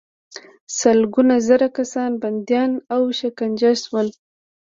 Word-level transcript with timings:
سلګونه 0.79 1.35
زره 1.47 1.67
کسان 1.77 2.11
بندیان 2.21 2.71
او 2.93 3.01
شکنجه 3.19 3.71
شول. 3.83 4.07